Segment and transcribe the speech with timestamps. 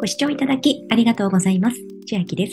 [0.00, 1.76] ご視聴いただきありがとうございます。
[2.06, 2.52] 千秋です。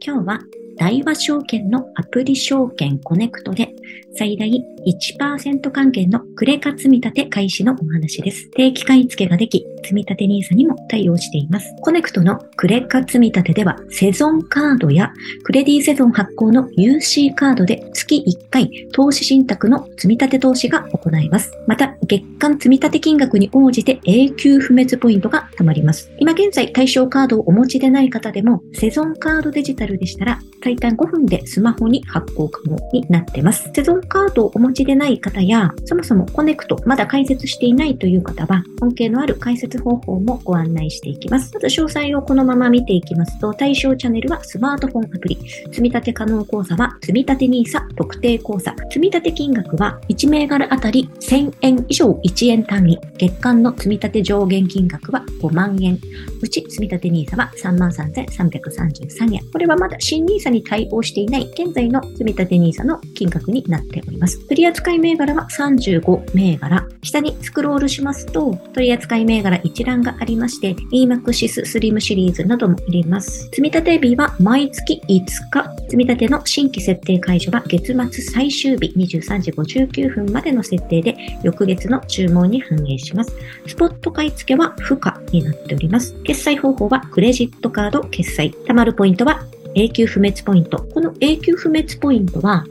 [0.00, 0.38] 今日は
[0.76, 3.74] 大和証券のアプリ証券 CONNECT で
[4.16, 4.50] 最大
[4.86, 8.50] 1%還元のクレカ積み立て開始のお話です。
[8.52, 11.74] 定期買い付けができ、積立 NISA にも対応しています。
[11.82, 15.12] コネクトのクレカ積み立てでは、セゾンカードや
[15.42, 21.52] クレディセゾン発行の UC カードで月1回投資信託の積み立て投資が行えます。
[21.66, 26.10] また、月間積み立て金額に応じて永久不滅ポイントが貯まります。
[26.18, 33.70] 今現在対象カードをお持ちでない方でも、セゾンカードデジタルでしたら、最短5分でスマホに発行可能になってます。
[33.72, 41.54] セゾンカードをお持ちでない方や、そもそもコネクトまだ開設していないという方は、恩恵のある解説方法もご案内していきます。
[41.54, 45.38] まず詳細をこのまま見ていきますと、対象チャンネルはスマートフォンアプリ、
[45.70, 56.00] 積立可能口座は積立 NISA 特定口座、積立金額は1銘柄あたり1000円以上1円単位、月間の積立上限金額は5万円、
[56.42, 59.44] うち積立 NISA は33,333円。
[59.52, 64.46] これはまだ新 NISA にに対応していない現在の積立 NISA の金額になっております。
[64.48, 66.86] 取扱銘柄は35銘柄。
[67.02, 73.48] 下にスクロールしますと、取扱銘柄一覧がありまして、EMAXIS Slim シリーズなども入れます。
[73.52, 75.76] 積立日は毎月5日。
[75.88, 83.32] 積立の新規設定解除は月末最終日23時59分までの設定で、翌月の注文に反映します。
[83.66, 86.14] スポット買い付けは不可になっております。
[86.24, 88.52] 決済方法はクレジットカード決済。
[88.66, 89.44] 貯まるポイントは
[89.76, 90.78] 永久不滅ポイント。
[90.94, 92.64] この永久不滅ポイントは、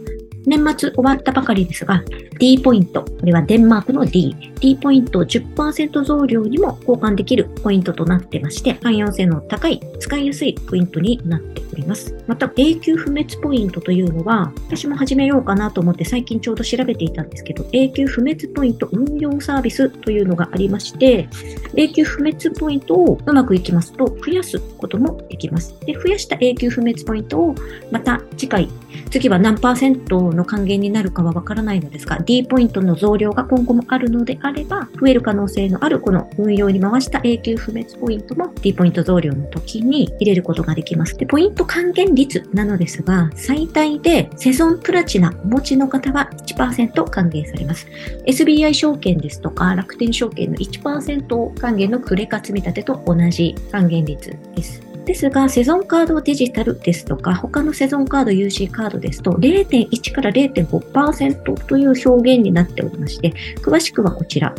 [0.47, 2.03] 年末終わったばかりですが、
[2.39, 12.15] D ポイント、これはデンマークの D、D ポイントを10%増量にも交換できるポイントとなってまして、汎用性の高い、使いやすいポイントになっております。
[12.27, 21.27] また、永久不滅ポイントというのは、私も始めようかなと思って最近ちょうど調べていたんですけど、永久不滅ポイント運用サービスというのがありまして、
[21.75, 25.75] 永久不滅ポイントをうまくいきますと増やすこともできます。
[25.85, 27.55] で、増やした永久不滅ポイントを
[27.91, 28.69] また次回
[29.11, 41.17] 次は何パーセントの還元になるかはわからないのですが、D ポイントの増量が今後もあるのであれば、増える可能性のあるこの運用に回した永久不滅ポイントも D ポイント増量の時に入れることができます。
[41.17, 47.87] で、ポイント還元率なのですが、最大でセゾンプラチナお持ちの方は1%還元されます。
[48.25, 54.81] SBI 証券ですとか楽天証券の1%還元のクレカ積み立てと同じ還元率です。
[55.05, 64.53] ですが、セゾンカードデジタルですとか、他のセゾンカード UC カードですと、0.1から0.5%という表現になっておりまして、詳しくはこちら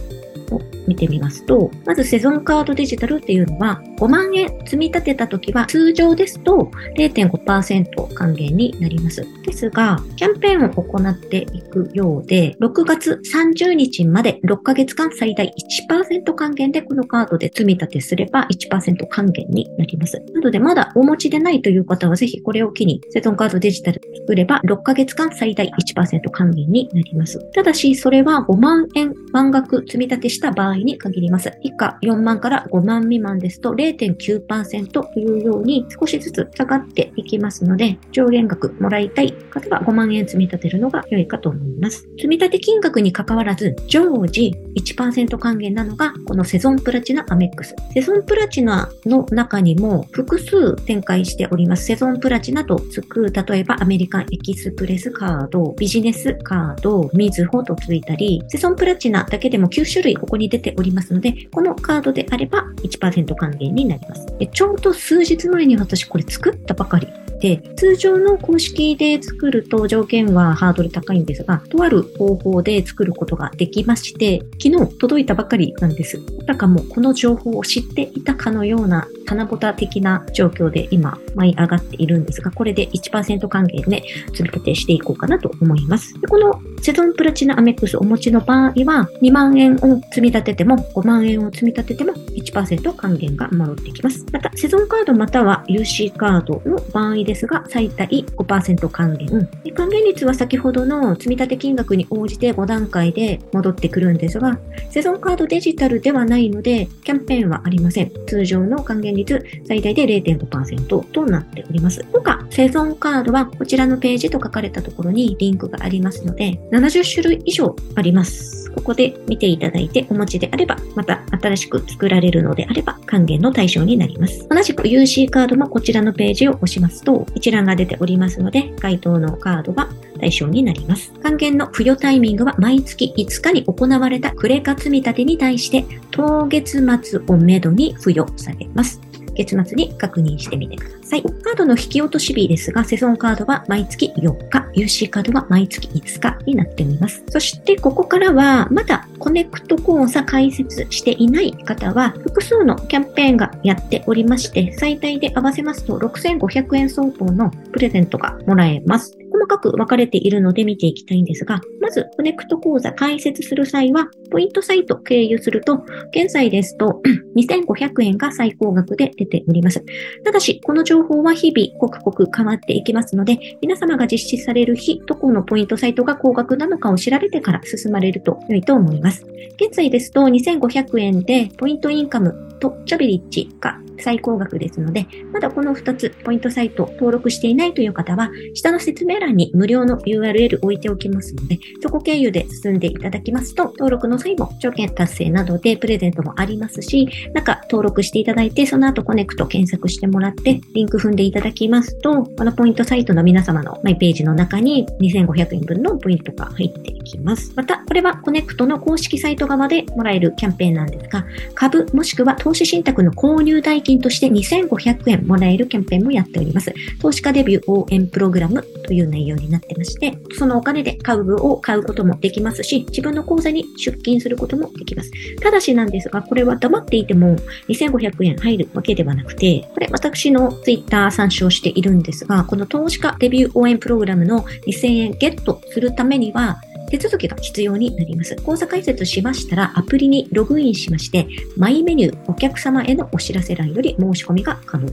[0.52, 9.26] を見てみますと、まずセゾンカードデジタルっていうのは、5万円積み立てた時は、通常ですと0.5%還元になります。
[9.44, 15.52] ですが、キャンペーンを行っていくようで、6月30日まで6ヶ月間最大
[15.90, 20.22] 1%還元でこのカードで積み立てすれば1%還元になります。
[20.34, 27.40] なので、まだお持ちでないという方は、ぜひこれを機に、セゾンカードデジタル作れば、6ヶ月間最大1%還元になります。
[27.52, 31.52] ただし、それは5万円満額積み立てした場合に限ります。
[31.62, 42.08] 以下4万から5万未満ですと0.9%というように少しずつ下がっていきますので、上限額もらいたい方は5万円積み立てるのが良いかと思います。
[42.16, 47.74] 積み立て金額に関わらず、常時1%還元なのがこのセゾンプラチナアメックス。
[47.94, 51.84] セゾンプラチナの中にも複数展開しております。
[51.84, 64.26] セゾンプラチナとつく、例えばアメリカンエキスプレスカード、ビジネスカード、ミズホとついたり、セゾンプラチナだけでも9種類ここに出てておりますので、このカードであれば1%還元になります。
[64.38, 67.08] でちょうど数日前に私これ作ったばかり
[67.40, 76.20] で、通常の公式で作ると条件はハードル高いんですが、とある方法で作ることができまして、昨日届いたばかりなんです。
[76.46, 86.18] だかもうこの情報を知っていたかのような棚ぼた的な状況で今舞い上がっているんですが、これで1%還元で積み立てしていこうかなと思います。
[86.20, 94.24] でこのセゾンプラチナアメックスお持ちの場合は、2万円を積み立てても、5万円を積み立てても1%還元が戻ってきます。
[94.32, 99.48] また、セゾンカードまたは UC カードの場合ですが、最大5%還元。
[99.74, 104.58] 還元率は先ほどの積立金額に応じて5段階で戻ってくるんですが、
[104.90, 108.12] セゾンカードデジタルではないので、キャンペーンはありません。
[108.26, 112.04] 通常の還元率最大で0.5%となっております。
[112.12, 118.65] 他、セゾンカードはこちらのページと書かれたところにリンクがありますので、70種類以上あります。
[118.76, 124.46] ここで見ていただいてお持ちであれば、また新しく作られるのであれば、還元の対象になります。
[124.48, 129.88] 同じく UC カードもこちらのページを押しますと、一覧が出ておりますので、該当のカードが
[130.20, 131.12] 対象になります。
[131.22, 139.00] 還元の付与タイミングは毎月5日に行われたクレカ積立に対して、当月末をめどに付与されます。
[139.36, 141.22] 月末に確認してみてください。
[141.22, 147.22] カードの引き落とし日ですが、セゾンカードは毎月4日、UC カードは毎月5日になっております。
[147.28, 159.16] そしてここからは、まだコネクト口座開設していない方は、複数のキャンペーンがやっておりまして、最大で合わせますと6500円相当のプレゼントがもらえます。
[159.36, 167.02] 細かく分かれているので見ていきたいんですが、まず、コネクト口座開設する際は、ポイントサイト経由すると、現在ですと
[167.36, 169.84] 2500円が最高額で出ております。
[170.24, 179.26] ただし、この情報は日々刻々変わっていきますので、皆様が実施される日、どこのポイントサイトが高額なのかを調べてから進まれると良いと思います。
[179.60, 207.52] 現在ですと2500円でポイントインカムとチャビリッジが最高額ですので、まだこの2つポイントサイト登録していないという方は、下の説明欄に無料の URL 置いておきますので、そこ経由で進んでいただきますと、登録の際も条件達成などでプレゼントもありますし、中登録していただいて、その後コネクト検索してもらって、リンク踏んでいただきますと、このポイントサイトの皆様のマイページの中に2500円分のポイントが入っていきます。
[207.56, 216.74] また、これはコネクトの公式サイト側でもらえるキャンペーンなんですが、株もしくは投資信託の購入代金として2500円もらえるキャンペーンもやっております。
[217.00, 225.10] 投資家デビュー応援プログラムという内容になってまして、そのお金で株を買うこともできますし、自分の口座に出金することもできます。
[225.40, 227.36] ただしなんですが、これは黙っていても
[227.68, 236.60] 2500円入るわけではなくて、これ私の Twitter 参照しているんですが、この投資家デビュー応援プログラムの2000円ゲットするためには、
[236.90, 238.36] 手続きが必要になります。
[238.36, 244.88] 口座開設しましたら、アプリにログインしまして、マイメニュー、お客様へのお知らせ欄より申し込みが可能。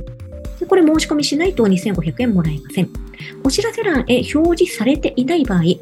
[0.68, 3.03] これ申し込みしないと2500円もらえません。
[3.44, 5.74] お知らせ欄へ表示されていない場合、申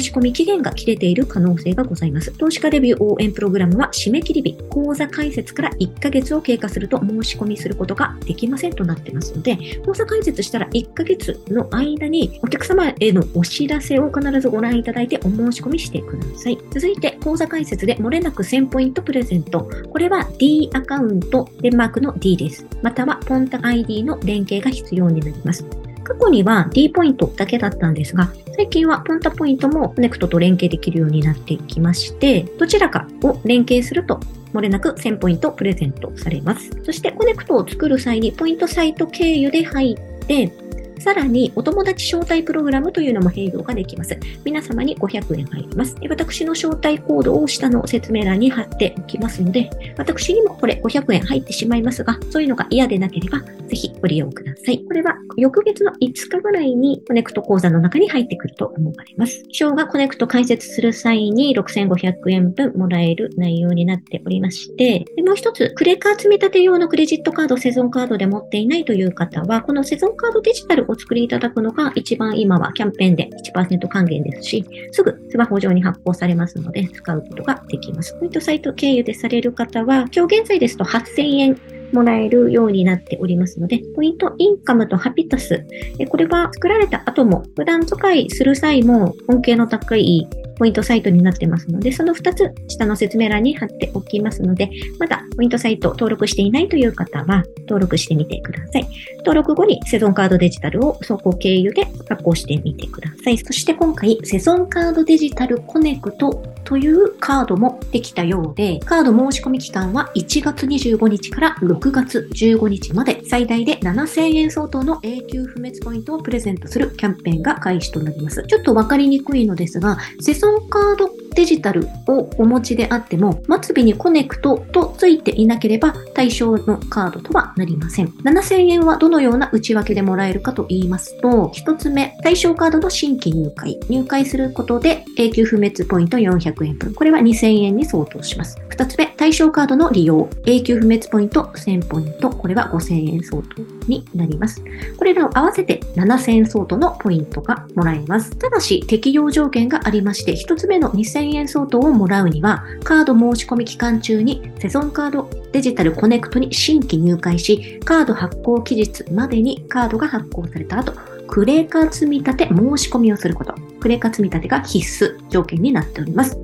[0.00, 2.32] し込み期限が切れている可能性がございます。
[2.32, 16.58] 投資家デビュー応援プログラムは締め切り日、講座開設から1ヶ月を経過すると申し込みすることができませんとなってますので、講座開設したら1ヶ月の間にお客様へのお知らせを必ずご覧いただいてお申し込みしてください。
[16.72, 19.68] 続いて、講座開設で漏れなく1000ポイントプレゼント。
[19.90, 22.66] これは D アカウント、デンマークの D です。
[22.82, 25.64] またはポンタ ID の連携が必要になります。
[26.10, 34.18] 過去には D ポイントだけだったんですが、最近はポンタポイントもコネクトと連携できるようになってきまして、どちらかを連携すると
[34.52, 36.70] 漏れなく1000ポイントプレゼントされます。
[36.84, 40.52] そしてコネクトを作る際にポイントサイト経由で入って、
[41.00, 44.18] さらに、お友達招待プログラムというのも併用ができます。
[44.44, 45.96] 皆様に500円入ります。
[46.08, 54.84] 私の招待コードを下の説明欄に貼っておきますので、私にもこれ500円入ってしまいますが、そういうのが嫌でなければ、ぜひご利用ください。
[54.84, 59.42] これは翌月の5日ぐらいにコネクト口座の中に入ってくると思われます。
[59.52, 78.16] 賞がコネクト開設する際に6500円分もらえる内容になっておりまして、でもう一つ、クレカ積立用のクレジットカード、セゾンカードで持っていないという方は、このセゾンカードデジタルお作りいただくのが一番今はキャンペーンで1%還元ですし、すぐスマホ上に発行されますので使うことができます。
[78.18, 85.64] ポイントサイト経由でされる方は、今日現在ですと8000円もらえるようになっておりますので、ポイントインカムとハピタス、
[86.08, 90.28] これは作られた後も普段使いする際も恩恵の高い
[90.58, 98.86] ポイントサイトになってますので、その2つ下の説明欄に貼っておきますので、まだポイントサイト登録していないという方は登録してみてください。
[99.18, 103.38] 登録後にセゾンカードデジタルを走行経由で発行してみてください。
[103.38, 118.44] そして今回、セゾンカードデジタルコネクトというカードもできたようで、カード申し込み期間は1月25日から6月15日まで最大で7000円相当の永久不滅ポイントをプレゼントするキャンペーンが開始となります。
[118.46, 128.08] ちょっとわかりにくいのですが、セソンカードデジタルをお持ちであっても、末尾にコネクトとついていなければ対象のカードとはなりません。
[128.24, 133.78] 7000円はどのような内訳でもらえるかと言いますと、1つ目、対象カードの新規入会。
[133.88, 136.94] 入会することで永久不滅ポイント400円分。
[136.94, 138.58] これは2000円に相当します。
[138.70, 140.28] 2つ目、対象カードの利用。
[140.46, 142.30] 永久不滅ポイント1000ポイント。
[142.30, 144.62] これは5000円相当になります。
[144.96, 148.36] これらを合わせて7000円相当のポイントがもらえます。
[148.36, 160.92] ただし、適用条件がありまして、1つ目の2000 1000円相当をもらうには、カード申し込み期間中にセゾンカードデジタルコネクトに新規入会し、カード発行期日までにカードが発行された後、
[161.28, 162.46] クレカ積立申
[162.78, 163.54] し込みをすること。
[163.80, 166.38] クレカ積立が必須条件になっております。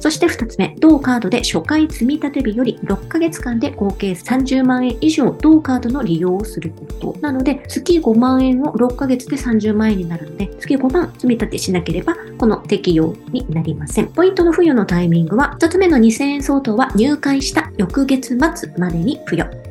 [0.00, 7.16] そして2つ目、同カードで初回積立日より6ヶ月間で合計30万円以上同カードの利用をすること。
[7.20, 14.06] なので、月5万円を6ヶ月で30万円になるので、月5万積み立てしなければ、この適用になりません。
[14.08, 19.68] ポイントの付与のタイミングは、1つ目の2000円相当は入会した翌月末までに付与。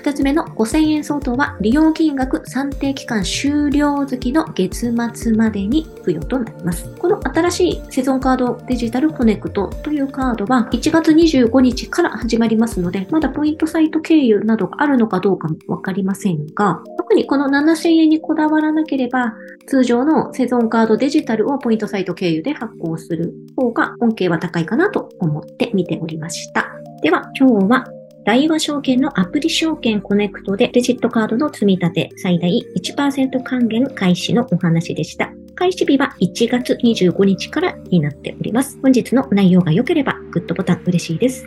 [0.00, 6.88] 2つ目の5000円相当は利用金額算定期間終了月の月末までに付与となります。
[6.98, 19.34] この新しいセゾンカードデジタルコネクトというカードは1月25日から始まりますので、まだポイントサイト経由などがあるのかどうかもわかりませんが、特にこの7000円にこだわらなければ、
[19.66, 26.79] 通常のセゾンカードデジタルをポイントサイト経由で発行する方が恩恵は高いかなと思って見ておりました。
[27.02, 27.86] では今日は
[28.26, 35.32] 大和証券のアプリ証券コネクトでデジットカードの積み立て最大1%還元開始のお話でした。
[35.54, 38.78] 開始日は1月25日からになっております。
[38.82, 41.46] 本日の内容が良ければグッドボタン嬉しいです。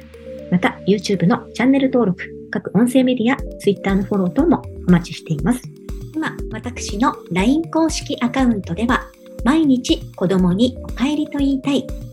[0.50, 5.62] また YouTube のチャンネル登録、各音声メディア、Twitter のフォロー等もお待ちしています。
[6.16, 9.12] 今、私の LINE 公式アカウントでは
[9.44, 11.86] 毎日子供にお帰りと言いたい